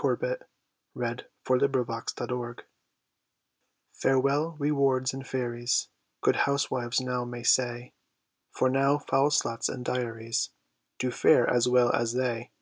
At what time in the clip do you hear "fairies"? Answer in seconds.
2.16-2.56, 5.26-5.88